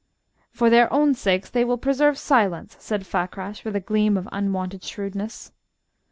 [0.49, 4.83] "For their own sakes they will preserve silence," said Fakrash, with a gleam of unwonted
[4.83, 5.51] shrewdness.